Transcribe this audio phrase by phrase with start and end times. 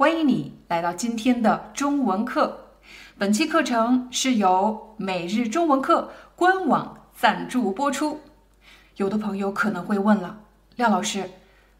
[0.00, 2.70] 欢迎你来到今天的中文课。
[3.18, 8.18] 本期课程是由每日中文课官网赞助播出。
[8.96, 10.40] 有的朋友可能会问了，
[10.76, 11.28] 廖老师，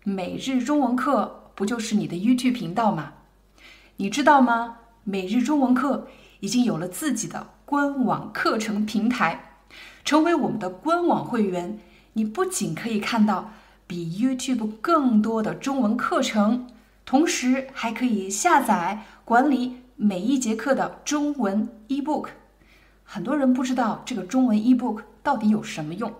[0.05, 3.15] 每日中文课不就是你的 YouTube 频道吗？
[3.97, 4.77] 你知道吗？
[5.03, 6.07] 每日中文课
[6.41, 9.63] 已经有了自己的官网课程平台。
[10.05, 11.79] 成为我们的官网会员，
[12.13, 13.53] 你不仅可以看到
[13.87, 16.67] 比 YouTube 更多的中文课程。
[17.11, 22.29] 同时还可以下载管理每一节课的中文 ebook。
[23.03, 26.15] 很多人不知道这个中文 ebook 到底有什么用。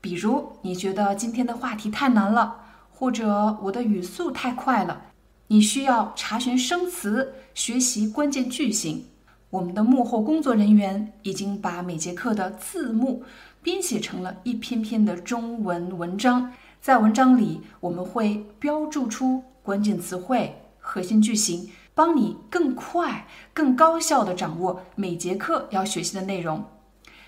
[0.00, 2.56] 比如你觉得今天的话题太难了，
[2.90, 5.00] 或者我的语速太快了，
[5.46, 9.04] 你需要查询生词、学习关键句型。
[9.50, 13.22] 我们的幕后工作人员已经把每节课的字幕
[13.62, 19.44] 编写成了一篇篇的中文文章，在文章里我们会标注出。
[19.68, 26.64] 关键词汇、核心句型，帮你更快、更高效地掌握每节课要学习的内容。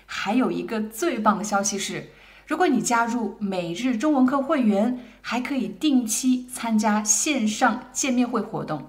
[0.07, 2.09] 还有一个最棒的消息是，
[2.47, 8.87] 如果你加入每日中文课会员，还可以定期参加线上见面会活动。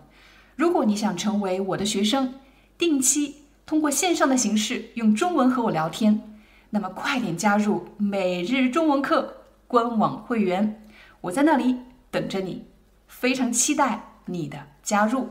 [0.57, 2.33] 如果你想成为我的学生，
[2.79, 6.39] 定期通过线上的形式用中文和我聊天，
[6.71, 10.83] 那么快点加入每日中文课官网会员，
[11.21, 11.77] 我在那里
[12.11, 12.72] 等着你。
[13.19, 15.29] 非常期待你的加入。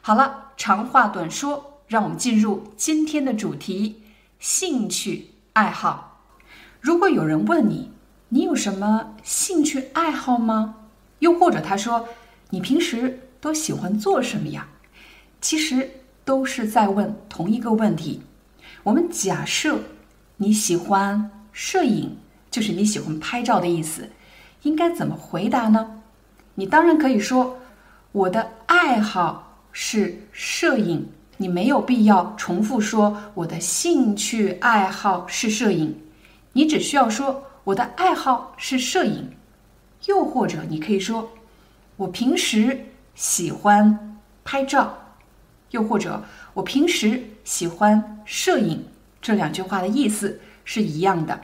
[0.00, 4.02] 好了，长话短说，让我们进入今天的主题：
[4.38, 6.22] 兴趣爱好。
[6.80, 7.90] 如果有人问你，
[8.28, 10.76] 你有什么兴趣爱好吗？
[11.18, 12.08] 又或者他说，
[12.50, 14.68] 你平时都喜欢做什么呀？
[15.40, 15.90] 其实
[16.24, 18.22] 都是在问同一个问题。
[18.84, 19.80] 我们假设
[20.36, 22.16] 你喜欢摄影，
[22.50, 24.08] 就是你喜欢拍照的意思，
[24.62, 25.97] 应该怎么回答呢？
[26.58, 27.56] 你当然可以说，
[28.10, 31.08] 我的爱好是摄影。
[31.36, 35.96] 你没有必要重复说我的兴趣爱好是摄影，
[36.52, 39.30] 你只需要说我的爱好是摄影。
[40.06, 41.30] 又或者你可以说，
[41.94, 44.98] 我平时喜欢拍照。
[45.70, 46.20] 又或者
[46.54, 48.84] 我平时喜欢摄影。
[49.22, 51.40] 这两句话的意思是一样的。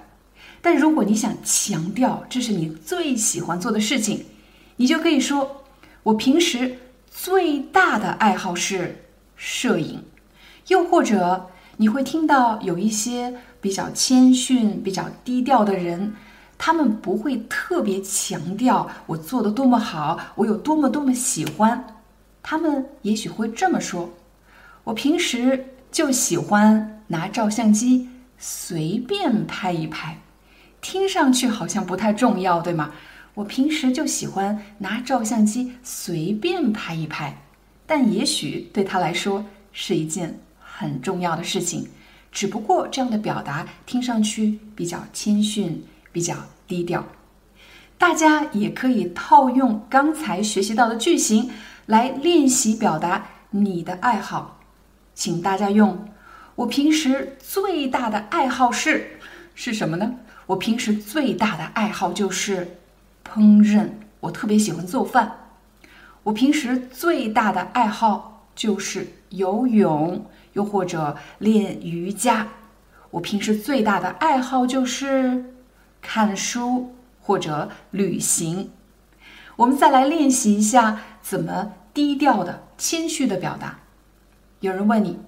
[0.61, 4.25] 但如果你想强调这是你最喜欢做的事情，
[4.77, 5.65] 你就可以说，
[6.03, 9.05] 我平时最大的爱好是
[9.37, 10.05] 摄影，
[10.69, 16.15] 又或者你会听到有一些比较谦逊、比较低调的人，
[16.59, 21.87] 他们不会特别强调我做的多么好，我有多么多么喜欢，
[22.43, 24.11] 他们也许会这么说：
[24.85, 28.09] 我平时就喜欢拿照相机
[28.39, 30.19] 随便拍一拍，
[30.81, 32.93] 听上去好像不太重要，对吗？
[33.35, 37.37] 我平时就喜欢拿照相机随便拍一拍，
[37.85, 41.89] 但也许对他来说是一件很重要的事情。
[42.31, 46.37] 只不过这样的表达听上去比较谦逊，比较
[46.69, 47.05] 低调。
[47.99, 51.51] 大家也可以套用刚才学习到的句型
[51.87, 54.61] 来练习表达你的爱好。
[55.15, 56.09] 请大家用：
[56.55, 59.19] 我平时最大的爱好是
[59.55, 60.15] 是什么呢？
[60.47, 62.79] 我平时最大的爱好就是。
[63.25, 63.89] 烹饪，
[64.21, 65.39] 我特别喜欢做饭。
[66.23, 72.47] 我平时最大的爱好就是游泳，又或者练瑜伽。
[73.11, 75.53] 我平时最大的爱好就是
[76.01, 78.71] 看书或者旅行。
[79.57, 83.79] 我们再来练习一下怎么低调的、谦虚的表达。
[84.61, 85.19] 有人问你，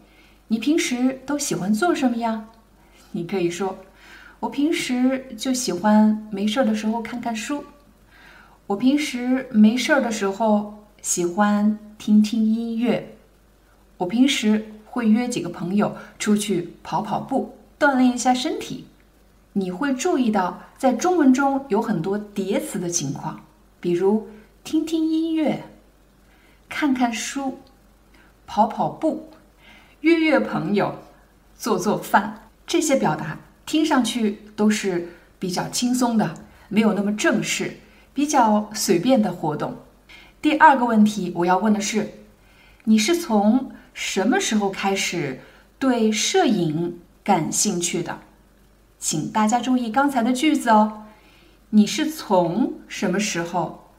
[0.48, 2.46] 你平时都喜欢做什么呀？
[3.12, 3.78] 你可以说，
[4.40, 7.64] 我平时就喜欢没事的时候看看书。
[8.68, 13.16] 我平时没事儿的时候喜欢听听音乐。
[13.98, 18.86] 我平时会约几个朋友出去跑跑步，锻炼一下身体。
[19.52, 23.40] 你会注意到，在中文中有很多叠词的情况，
[23.78, 24.28] 比如
[24.64, 25.62] 听听音乐、
[26.68, 27.60] 看看书、
[28.48, 29.30] 跑跑步、
[30.00, 30.96] 约约朋友、
[31.56, 32.48] 做做饭。
[32.66, 36.34] 这些表达听上去都是比较轻松的，
[36.68, 37.76] 没有那么正式。
[38.16, 39.76] 比较随便的活动。
[40.40, 42.14] 第二个问题，我要问的是，
[42.84, 45.40] 你是从什么时候开始
[45.78, 48.20] 对摄影感兴趣的？
[48.98, 51.02] 请大家注意刚才的句子哦。
[51.68, 53.90] 你是从什么时候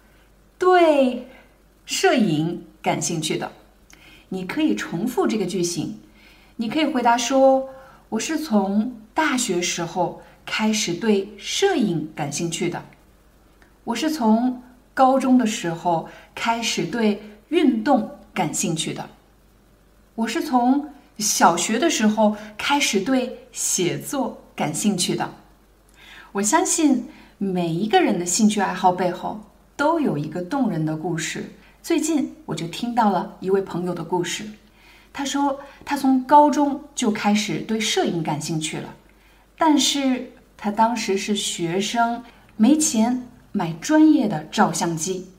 [0.57, 1.27] 对
[1.85, 3.51] 摄影感兴趣的？
[4.29, 5.99] 你可以重复这个句型。
[6.55, 7.69] 你可以回答说
[8.09, 12.83] ：“我是从大学时候开始对摄影感兴趣的。
[13.87, 14.61] 我是从
[14.93, 19.09] 高中的时候开始对运动感兴趣的。
[20.13, 20.89] 我是从
[21.19, 25.33] 小学的时候开始对写作感兴趣的。”
[26.33, 27.07] 我相信
[27.37, 29.39] 每一个人的兴趣爱好背后
[29.77, 31.45] 都有一个动人的故事。
[31.81, 34.43] 最近我就听到了一位朋友的故事。
[35.13, 38.93] 他说，他从高中就开始对摄影感兴趣了，
[39.57, 42.21] 但是他当时是学生，
[42.57, 43.25] 没钱
[43.57, 45.29] 买专业的照相机。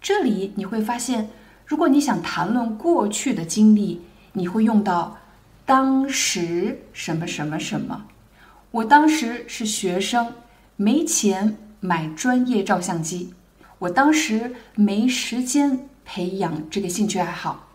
[0.00, 1.28] 这里你会发现，
[1.66, 4.02] 如果你想谈论过去的经历，
[4.34, 5.18] 你会用到
[5.66, 8.04] 当时什么什么什么。
[8.70, 10.34] 我当时是学生，
[10.76, 13.34] 没钱买专业照相机，
[13.80, 17.66] 我当时没时间培养这个兴趣爱好。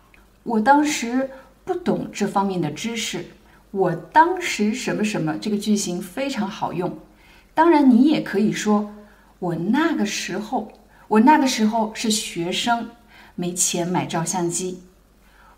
[0.44, 1.28] 我当时
[1.62, 3.26] 不懂这方面的知识，
[3.70, 6.96] 我当时什么什么这个句型非常好用。
[7.52, 8.90] 当然，你也可以说，
[9.44, 10.72] 我那个时候，
[11.06, 12.88] 我那个时候是学生，
[13.34, 14.80] 没钱买照相机，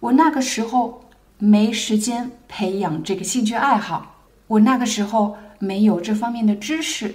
[0.01, 1.05] 我那个时候
[1.39, 7.15] 没时间培养这个兴趣爱好，我那个时候没有这方面的知识。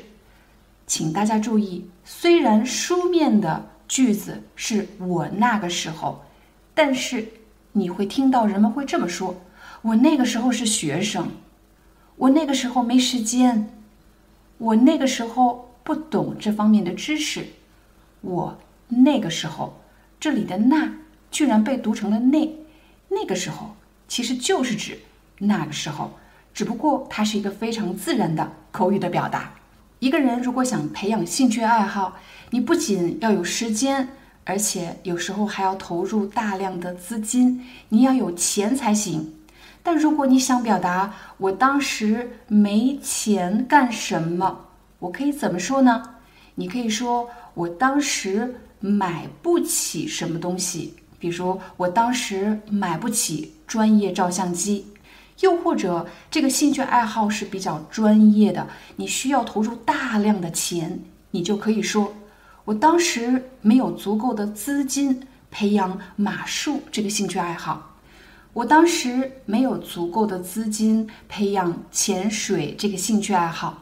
[0.88, 6.24] 请大家注意，虽然书面的句子是我那个时候，
[6.74, 7.28] 但是。
[7.74, 9.34] 你会听到人们会这么说
[9.82, 11.30] ：“我那个时候是学生，
[12.18, 13.70] 我那个时候没时间，
[14.58, 17.46] 我那个时候不懂这方面的知识，
[18.22, 18.58] 我
[18.88, 19.82] 那个时候，
[20.20, 20.92] 这里的那
[21.30, 22.54] 居然被读成了那，
[23.10, 23.76] 那个时候
[24.08, 25.00] 其实就是指
[25.38, 26.12] 那个时候，
[26.54, 29.54] 只不过它是一个非常自然的口语的表达。
[30.00, 32.18] 一个人如果想培养兴趣爱好，
[32.50, 34.10] 你不仅要有时间。”
[34.44, 39.36] 而且有时候还要投入大量的资金，你要有钱才行。
[39.84, 44.66] 但如果你想表达我当时没钱干什么，
[45.02, 46.04] 我可以怎么说呢？
[46.54, 54.86] 你可以说我当时买不起什么东西，比如我当时买不起专业照相机，
[55.40, 61.00] 又或者这个兴趣爱好是比较专业的，你需要投入大量的钱，
[61.32, 62.14] 你就可以说。
[62.64, 65.20] 我当时没有足够的资金
[65.50, 67.96] 培养马术这个兴趣爱好，
[68.54, 73.82] 我当时没有足够的资金培养潜水这个兴趣爱好。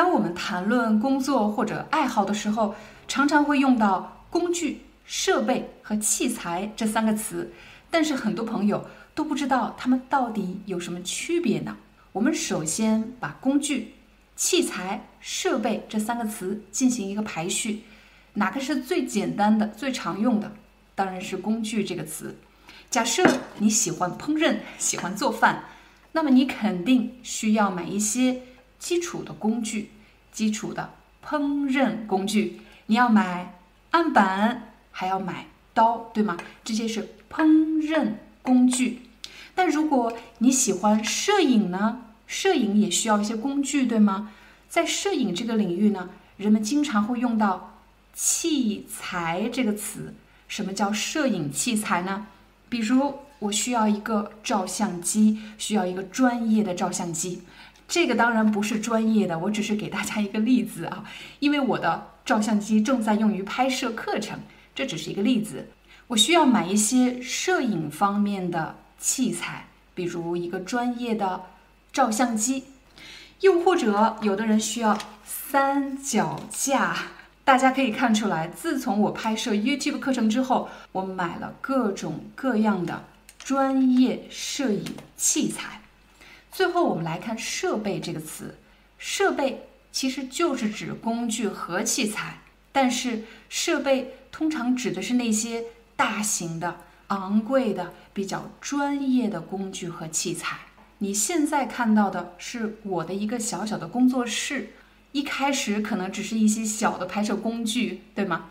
[0.00, 2.74] 当我们谈论工作或者爱好的时候，
[3.06, 7.52] 常常会用到工具、设备和器材这三个词，
[7.90, 8.82] 但是很多朋友
[9.14, 11.76] 都不知道它们到底有什么区别呢？
[12.12, 13.92] 我们首先把工具。
[14.36, 17.82] 器材、设备这三个词进行一个排序，
[18.32, 20.50] 哪个是最简单的、最常用的？
[20.94, 22.34] 当然是工具这个词。
[22.88, 23.22] 假设
[23.58, 25.64] 你喜欢烹饪、喜欢做饭，
[26.12, 28.40] 那么你肯定需要买一些
[28.80, 29.92] 基础的工具，
[30.32, 30.94] 基础的
[31.24, 32.62] 烹饪工具。
[32.86, 33.60] 你要买
[33.90, 36.36] 案板，还要买刀，对吗？
[36.64, 37.46] 这些是烹
[37.78, 39.02] 饪工具。
[39.54, 42.06] 但如果你喜欢摄影呢？
[42.26, 44.32] 摄影也需要一些工具，对吗？
[44.68, 47.80] 在摄影这个领域呢，人们经常会用到
[48.14, 50.14] “器材”这个词。
[50.46, 52.28] 什么叫摄影器材呢？
[52.68, 57.42] 比如，我需要一个照相机，需要一个专业的照相机。
[57.90, 61.04] 这个当然不是专业的，我只是给大家一个例子啊。
[61.40, 64.38] 因为我的照相机正在用于拍摄课程，
[64.74, 65.68] 这只是一个例子。
[66.06, 71.42] 我需要买一些摄影方面的器材，比如一个专业的。
[71.92, 72.66] 照相机，
[73.40, 76.96] 又或者有的人需要三脚架。
[77.42, 83.02] 大家可以看出来，自从我拍摄 YouTube 课程之后，我买了各种各样的
[83.40, 84.84] 专业摄影
[85.16, 85.80] 器材。
[86.52, 88.56] 最后，我们来看“设备”这个词
[88.98, 92.40] ，“设备”其实就是指工具和器材，
[92.72, 95.64] 但是设备通常指的是那些
[95.96, 100.58] 大型的、昂贵的、比较专业的工具和器材。
[100.98, 104.70] 你现在看到的是我的一个小小的工作室，
[105.12, 108.50] 一开始可能只是一些小的拍摄工具，对吗？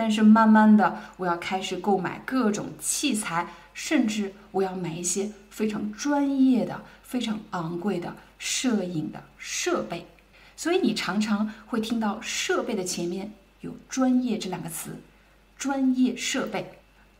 [0.00, 10.06] 但是慢慢的，我要开始购买各种器材，甚至我要买一些非常专业的、非常昂贵的摄影的设备。
[10.56, 13.30] 所以你常常会听到设备的前面
[13.60, 14.96] 有“专业”这两个词，
[15.58, 16.72] 专业设备。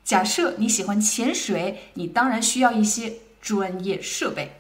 [0.03, 4.53] 假设你喜欢潜水，你当然需要一些专业设备。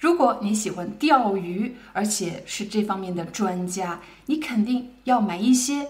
[0.00, 5.86] 如果你喜欢钓鱼，而且是这方面的专家，你肯定要买一些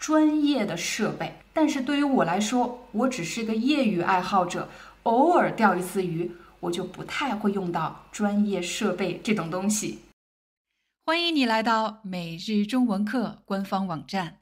[0.00, 1.36] 专业的设备。
[1.52, 4.68] 但是对于我来说，我只是个业余爱好者，
[5.02, 9.98] 偶尔钓一次鱼，我就不太会用到专业设备这种东西。
[11.04, 14.40] 欢迎你来到每日中文课官方网站。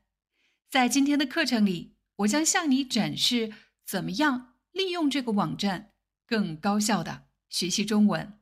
[0.71, 3.53] 在今天的课程里，我将向你展示
[3.85, 5.91] 怎么样利用这个网站
[6.27, 8.39] 更高效的学习中文。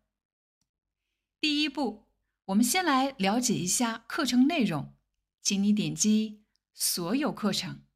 [1.40, 2.02] 第一步，
[2.46, 4.92] 我们先来了解一下课程内容，
[5.40, 6.40] 请你点击
[6.76, 7.86] “所有课程”。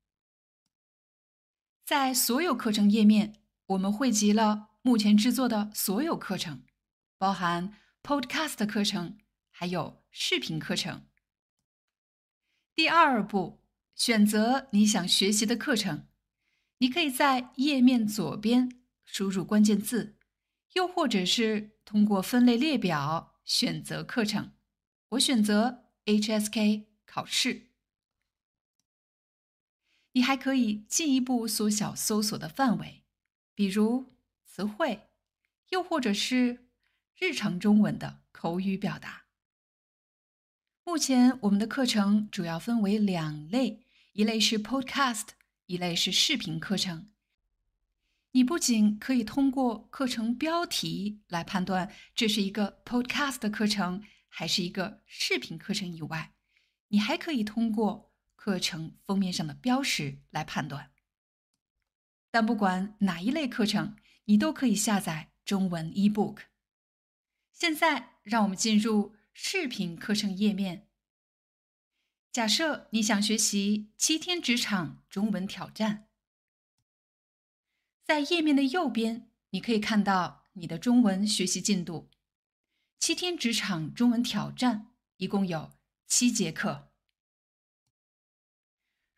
[1.84, 6.64] 在所有课程页面，我们汇集了目前制作的所有课程，
[7.18, 9.18] 包含 Podcast 课程，
[9.50, 11.06] 还有视频课程。
[12.74, 13.62] 第二步，
[13.94, 16.08] 选择你想学习的课程，
[16.78, 20.16] 你可以在页面左边输入关键字，
[20.72, 23.28] 又或者是通过分类列表。
[23.42, 24.52] 选择课程，
[25.08, 27.69] 我选择 HSK 考试。
[30.12, 33.04] 你还可以进一步缩小搜索的范围，
[33.54, 34.12] 比如
[34.44, 35.08] 词汇，
[35.68, 36.66] 又或者是
[37.16, 39.26] 日常中文的口语表达。
[40.82, 45.28] 目前我们的课程主要分为两类，一类是 Podcast，
[45.66, 47.10] 一类是视频课程。
[48.32, 56.32] 你不仅可以通过课程标题来判断这是一个 podcast 的课程还是一个视频课程以外，
[56.88, 58.09] 你还可以通过
[58.40, 60.92] 课程封面上的标识来判断。
[62.30, 66.44] 但不管哪一类课程，你都可以下载中文 ebook。
[67.52, 70.88] 现在，让我们进入视频课程页面。
[72.32, 76.08] 假设你想学习七天职场中文挑战。
[78.02, 82.08] 在页面的右边，你可以看到你的中文学习进度。
[82.98, 85.72] 七天职场中文挑战一共有
[86.06, 86.89] 七节课。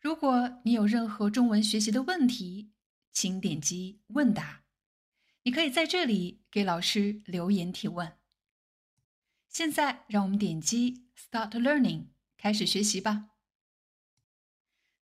[0.03, 2.73] 如果你有任何中文学习的问题，
[3.13, 4.65] 请点击问答，
[5.43, 8.17] 你可以在这里给老师留言提问。
[9.47, 13.29] 现在，让我们点击 Start Learning，开始学习吧。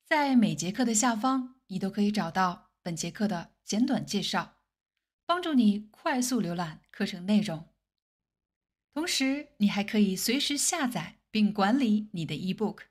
[0.05, 3.55] 在每节课的下方，你都可以找到本节课的。
[3.65, 4.57] 简短介绍，
[5.25, 7.69] 帮助你快速浏览课程内容。
[8.93, 12.90] 同时，你还可以随时下载并管理你的 eBook。